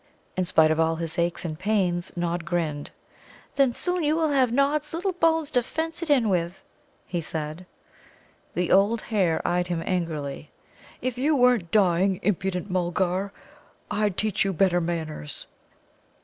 In 0.35 0.45
spite 0.45 0.71
of 0.71 0.79
all 0.79 0.95
his 0.95 1.19
aches 1.19 1.45
and 1.45 1.59
pains, 1.59 2.11
Nod 2.17 2.43
grinned. 2.43 2.89
"Then 3.55 3.71
soon 3.71 4.01
you 4.03 4.15
will 4.15 4.29
have 4.29 4.51
Nod's 4.51 4.95
little 4.95 5.11
bones 5.11 5.51
to 5.51 5.61
fence 5.61 6.01
it 6.01 6.09
in 6.09 6.27
with," 6.27 6.63
he 7.05 7.21
said. 7.21 7.67
The 8.55 8.71
old 8.71 9.01
hare 9.03 9.47
eyed 9.47 9.67
him 9.67 9.83
angrily. 9.85 10.49
"If 11.03 11.19
you 11.19 11.35
weren't 11.35 11.69
dying, 11.69 12.19
impudent 12.23 12.67
Mulgar, 12.71 13.31
I'd 13.91 14.17
teach 14.17 14.43
you 14.43 14.53
better 14.53 14.81
manners." 14.81 15.45